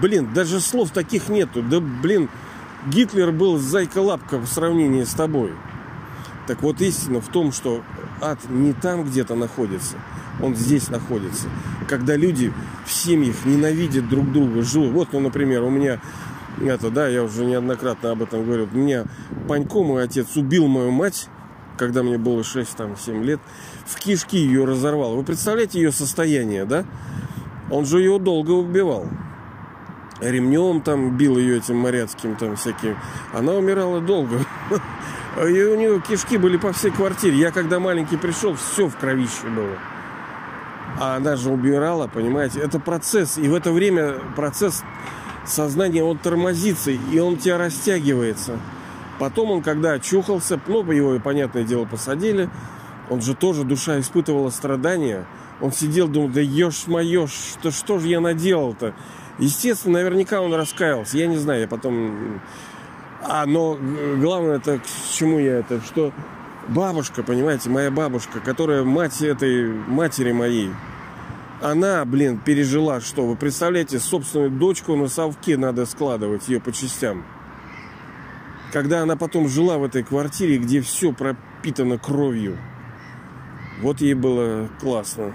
[0.00, 1.62] Блин, даже слов таких нету.
[1.62, 2.28] Да, блин,
[2.86, 5.52] Гитлер был зайка-лапка в сравнении с тобой.
[6.48, 7.82] Так вот, истина в том, что
[8.22, 9.96] ад не там где-то находится,
[10.42, 11.46] он здесь находится.
[11.86, 12.54] Когда люди
[12.86, 14.92] в семьях ненавидят друг друга, живут.
[14.92, 16.00] Вот, ну, например, у меня
[16.58, 18.66] это, да, я уже неоднократно об этом говорил.
[18.72, 19.04] У меня
[19.46, 21.28] Панько, мой отец, убил мою мать,
[21.76, 23.40] когда мне было 6-7 лет,
[23.84, 25.16] в кишки ее разорвал.
[25.16, 26.86] Вы представляете ее состояние, да?
[27.70, 29.06] Он же ее долго убивал.
[30.22, 32.96] Ремнем там бил ее этим моряцким там всяким.
[33.34, 34.40] Она умирала долго.
[35.46, 37.38] И у нее кишки были по всей квартире.
[37.38, 39.76] Я когда маленький пришел, все в кровище было.
[41.00, 42.60] А она же убирала, понимаете?
[42.60, 43.38] Это процесс.
[43.38, 44.82] И в это время процесс
[45.46, 48.58] сознания, он тормозится, и он тебя растягивается.
[49.18, 52.50] Потом он, когда очухался, ну, его, понятное дело, посадили,
[53.10, 55.26] он же тоже, душа испытывала страдания.
[55.60, 58.94] Он сидел, думал, да ешь моё, что, что же я наделал-то?
[59.38, 61.16] Естественно, наверняка он раскаялся.
[61.16, 62.40] Я не знаю, я потом...
[63.22, 63.78] А, но
[64.20, 66.12] главное это, к чему я это, что
[66.68, 70.70] бабушка, понимаете, моя бабушка, которая мать этой матери моей,
[71.60, 73.26] она, блин, пережила что?
[73.26, 77.24] Вы представляете, собственную дочку на совке надо складывать ее по частям.
[78.72, 82.58] Когда она потом жила в этой квартире, где все пропитано кровью.
[83.80, 85.34] Вот ей было классно.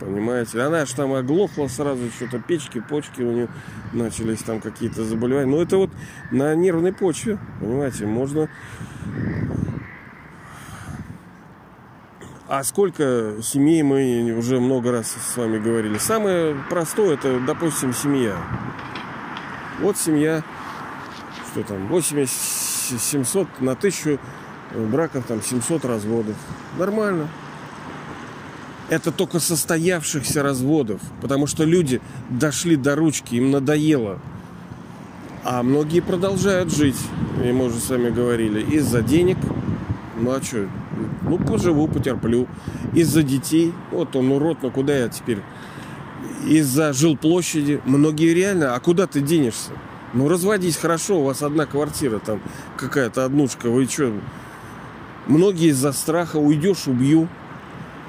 [0.00, 0.60] Понимаете?
[0.62, 3.48] Она же там оглохла сразу, что-то печки, почки у нее
[3.92, 5.50] начались там какие-то заболевания.
[5.50, 5.90] Но это вот
[6.30, 8.48] на нервной почве, понимаете, можно...
[12.50, 15.98] А сколько семей мы уже много раз с вами говорили.
[15.98, 18.36] Самое простое, это, допустим, семья.
[19.80, 20.42] Вот семья,
[21.52, 24.18] что там, 80, 700 на тысячу
[24.74, 26.36] браков, там 700 разводов.
[26.78, 27.28] Нормально
[28.88, 34.18] это только состоявшихся разводов, потому что люди дошли до ручки, им надоело.
[35.44, 36.98] А многие продолжают жить,
[37.44, 39.38] и мы уже с вами говорили, из-за денег.
[40.20, 40.68] Ну а что?
[41.22, 42.48] Ну, поживу, потерплю.
[42.92, 43.72] Из-за детей.
[43.92, 45.38] Вот он урод, но куда я теперь?
[46.46, 47.80] Из-за жилплощади.
[47.84, 49.70] Многие реально, а куда ты денешься?
[50.14, 52.40] Ну, разводись хорошо, у вас одна квартира, там
[52.76, 54.12] какая-то однушка, вы что?
[55.26, 57.28] Многие из-за страха уйдешь, убью.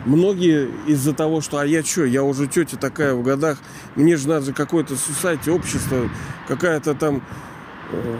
[0.06, 3.58] Многие из-за того, что, а я что, я уже тетя такая в годах,
[3.96, 6.10] мне же надо какое-то сусайте общество,
[6.48, 7.22] какая-то там
[7.92, 8.18] э,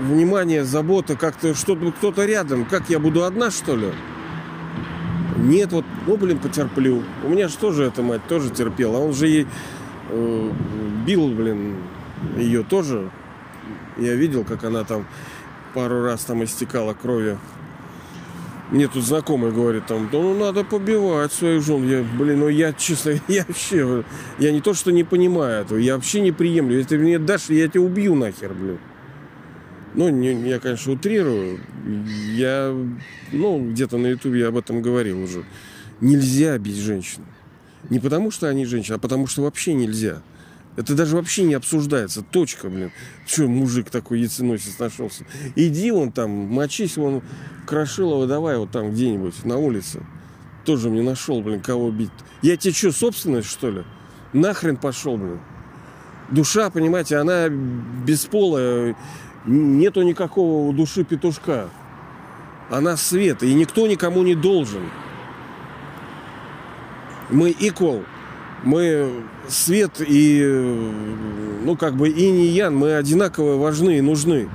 [0.00, 2.64] внимание, забота, как-то что-то, кто-то рядом.
[2.64, 3.88] Как я буду одна, что ли?
[5.36, 7.02] Нет, вот, ну, блин, потерплю.
[7.24, 8.98] У меня же тоже эта мать тоже терпела.
[8.98, 9.46] Он же ей
[10.10, 10.50] э,
[11.04, 11.76] бил, блин,
[12.36, 13.10] ее тоже.
[13.96, 15.06] Я видел, как она там
[15.74, 17.38] пару раз там истекала кровью.
[18.74, 21.88] Мне тут знакомый говорит, там, да ну надо побивать своих жен.
[21.88, 24.02] Я, блин, ну я, честно, я вообще,
[24.40, 26.78] я не то, что не понимаю этого, я вообще не приемлю.
[26.78, 28.80] Если ты мне дашь, я тебя убью нахер, блин.
[29.94, 31.60] Ну, не, я, конечно, утрирую.
[32.32, 32.74] Я,
[33.30, 35.44] ну, где-то на ютубе я об этом говорил уже.
[36.00, 37.22] Нельзя бить женщин.
[37.90, 40.20] Не потому, что они женщины, а потому, что вообще нельзя.
[40.76, 42.22] Это даже вообще не обсуждается.
[42.22, 42.90] Точка, блин.
[43.26, 45.24] Че, мужик такой яйценосец нашелся?
[45.54, 47.22] Иди вон там, мочись вон
[47.66, 50.00] Крошилова, давай вот там где-нибудь на улице.
[50.64, 52.10] Тоже мне нашел, блин, кого бить.
[52.42, 53.84] Я тебе что, собственность, что ли?
[54.32, 55.40] Нахрен пошел, блин.
[56.30, 58.96] Душа, понимаете, она бесполая.
[59.46, 61.68] нету никакого души петушка.
[62.70, 64.82] Она свет, и никто никому не должен.
[67.30, 68.04] Мы equal,
[68.62, 69.10] мы
[69.48, 70.42] свет и,
[71.64, 74.48] ну, как бы и не ян, мы одинаково важны и нужны.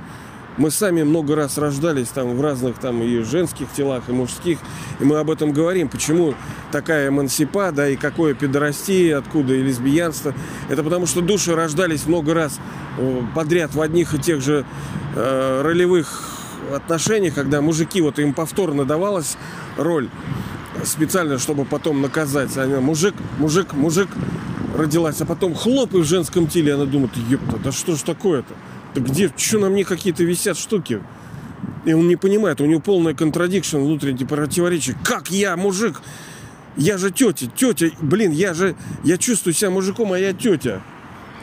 [0.56, 4.58] Мы сами много раз рождались там в разных там и женских телах, и мужских,
[4.98, 5.88] и мы об этом говорим.
[5.88, 6.34] Почему
[6.72, 10.34] такая эмансипа, да, и какое педорастие, откуда и лесбиянство.
[10.68, 12.58] Это потому что души рождались много раз
[12.98, 14.66] э, подряд в одних и тех же
[15.14, 16.40] э, ролевых
[16.74, 19.36] отношениях, когда мужики, вот им повторно давалась
[19.76, 20.08] роль
[20.84, 22.56] специально, чтобы потом наказать.
[22.56, 24.08] Она мужик, мужик, мужик
[24.76, 26.74] родилась, а потом хлоп и в женском теле.
[26.74, 28.54] Она думает, ёпта, да что ж такое-то?
[28.94, 31.00] Да где, что на мне какие-то висят штуки?
[31.84, 34.96] И он не понимает, у него полная контрадикшн, внутреннее противоречие.
[35.04, 36.00] Как я, мужик?
[36.76, 40.82] Я же тетя, тетя, блин, я же, я чувствую себя мужиком, а я тетя.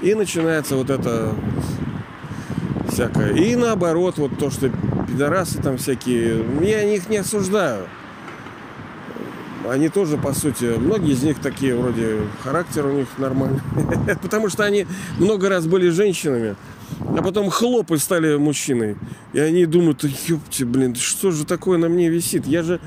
[0.02, 1.34] И начинается вот это
[2.90, 3.34] всякое.
[3.34, 4.70] И наоборот, вот то, что
[5.08, 7.88] пидорасы там всякие, я их не осуждаю.
[9.66, 13.62] Они тоже, по сути, многие из них такие, вроде, характер у них нормальный.
[14.22, 14.86] Потому что они
[15.18, 16.56] много раз были женщинами,
[17.00, 18.98] а потом хлоп и стали мужчиной.
[19.34, 22.46] И они думают, ёпти, блин, что же такое на мне висит?
[22.46, 22.80] Я же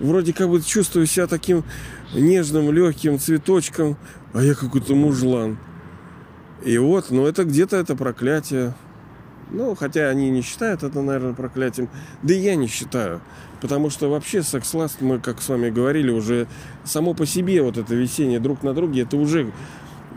[0.00, 1.64] вроде как бы чувствую себя таким
[2.14, 3.96] нежным, легким цветочком,
[4.32, 5.58] а я какой-то мужлан.
[6.64, 8.74] И вот, ну это где-то это проклятие.
[9.50, 11.88] Ну, хотя они не считают это, наверное, проклятием.
[12.22, 13.20] Да и я не считаю.
[13.60, 16.46] Потому что вообще секс-ласт, мы, как с вами говорили, уже
[16.84, 19.52] само по себе вот это висение друг на друге, это уже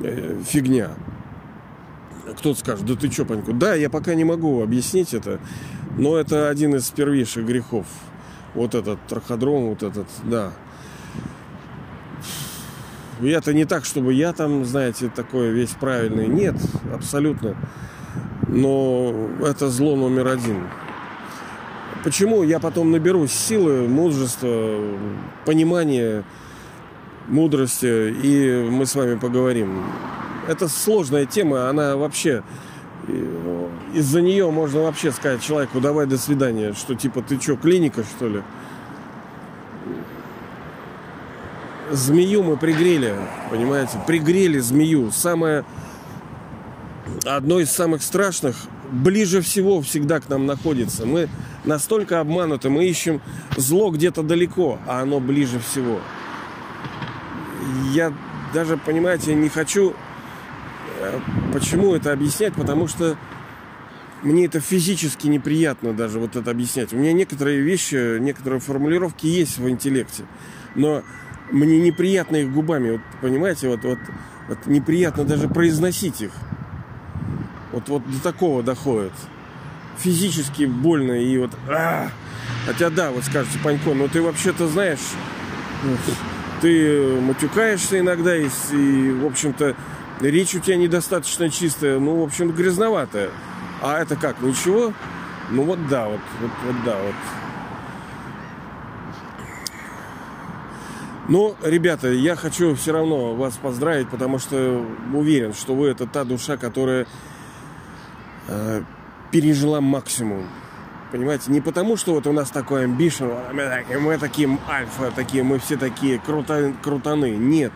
[0.02, 0.92] э, фигня
[2.34, 3.54] кто-то скажет, да ты что, Паньку?
[3.54, 5.40] Да, я пока не могу объяснить это,
[5.98, 7.86] но это один из первейших грехов.
[8.54, 10.52] Вот этот траходром, вот этот, да.
[13.22, 16.28] И это не так, чтобы я там, знаете, такой весь правильный.
[16.28, 16.56] Нет,
[16.94, 17.56] абсолютно.
[18.48, 20.68] Но это зло номер один.
[22.04, 24.80] Почему я потом наберусь силы, мужества,
[25.46, 26.24] понимания,
[27.28, 29.84] мудрости, и мы с вами поговорим
[30.48, 32.44] это сложная тема, она вообще
[33.94, 38.28] из-за нее можно вообще сказать человеку давай до свидания, что типа ты что, клиника что
[38.28, 38.42] ли?
[41.92, 43.16] Змею мы пригрели,
[43.50, 43.98] понимаете?
[44.06, 45.10] Пригрели змею.
[45.12, 45.64] Самое
[47.26, 48.56] одно из самых страшных
[48.92, 51.06] ближе всего всегда к нам находится.
[51.06, 51.30] Мы
[51.66, 53.22] настолько обмануты, мы ищем
[53.56, 56.00] зло где-то далеко, а оно ближе всего.
[57.94, 58.14] Я
[58.54, 59.94] даже, понимаете, не хочу
[61.54, 62.54] Почему это объяснять?
[62.54, 63.18] Потому что
[64.24, 66.94] мне это физически неприятно даже вот это объяснять.
[66.94, 70.26] У меня некоторые вещи, некоторые формулировки есть в интеллекте,
[70.76, 71.04] но
[71.52, 74.00] мне неприятно их губами, вот, понимаете, вот, вот,
[74.50, 76.32] вот неприятно даже произносить их.
[77.78, 79.12] Вот, вот до такого доходит.
[80.00, 81.52] Физически больно и вот...
[81.70, 82.10] А!
[82.66, 85.00] Хотя да, вот скажете, Панько, но ты вообще-то знаешь,
[86.62, 89.76] ты матюкаешься иногда и, и в общем-то,
[90.22, 93.30] речь у тебя недостаточно чистая, ну, в общем, грязноватая.
[93.84, 94.92] А это как, ничего?
[95.52, 97.16] Ну вот да, вот, вот, вот да, вот.
[101.30, 106.24] Ну, ребята, я хочу все равно вас поздравить, потому что уверен, что вы это та
[106.24, 107.06] душа, которая
[108.48, 108.84] э,
[109.32, 110.48] пережила максимум.
[111.12, 113.26] Понимаете, не потому, что вот у нас такой амбишн,
[114.02, 117.32] мы, такие альфа, такие, мы все такие круто, крутаны.
[117.32, 117.72] Нет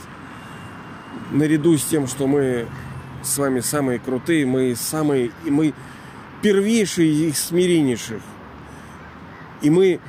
[1.31, 2.67] наряду с тем, что мы
[3.23, 5.73] с вами самые крутые, мы самые, и мы
[6.41, 8.21] первейшие из смиреннейших.
[9.61, 9.99] И мы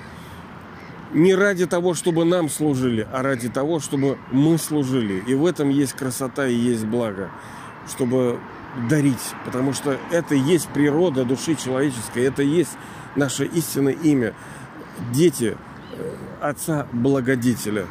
[1.12, 5.22] не ради того, чтобы нам служили, а ради того, чтобы мы служили.
[5.26, 7.30] И в этом есть красота и есть благо,
[7.88, 8.40] чтобы
[8.88, 12.76] дарить, потому что это есть природа души человеческой, это есть
[13.16, 14.34] наше истинное имя.
[15.12, 15.56] Дети
[15.92, 17.86] э, Отца Благодетеля,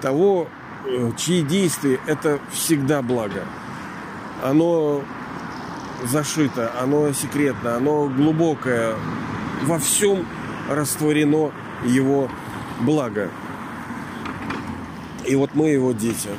[0.00, 0.48] того,
[0.90, 3.44] Э, чьи действия это всегда благо.
[4.42, 5.02] Оно
[6.04, 8.94] зашито, оно секретно, оно глубокое.
[9.64, 10.24] Во всем
[10.70, 11.52] растворено
[11.84, 12.30] его
[12.80, 13.30] благо.
[15.26, 16.30] И вот мы его дети.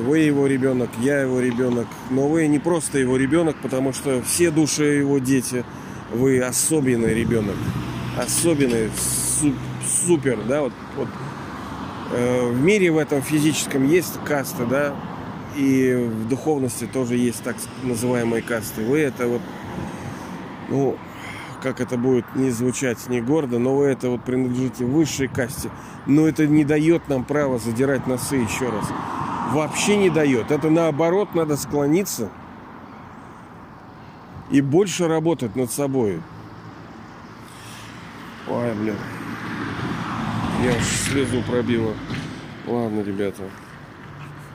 [0.00, 1.86] Вы его ребенок, я его ребенок.
[2.10, 5.64] Но вы не просто его ребенок, потому что все души его дети.
[6.12, 7.56] Вы особенный ребенок.
[8.18, 8.90] Особенный,
[10.06, 11.08] супер, да, вот, вот
[12.12, 14.94] Э, в мире в этом физическом есть касты, да,
[15.56, 18.82] и в духовности тоже есть так называемые касты.
[18.84, 19.42] Вы это вот,
[20.68, 20.96] ну,
[21.62, 25.70] как это будет не звучать не гордо, но вы это вот принадлежите высшей касте.
[26.06, 28.86] Но это не дает нам права задирать носы еще раз.
[29.50, 30.50] Вообще не дает.
[30.50, 32.30] Это наоборот надо склониться
[34.50, 36.20] и больше работать над собой.
[38.48, 38.96] Ой, блин.
[40.62, 41.94] Я слезу пробила.
[42.66, 43.42] Ладно, ребята.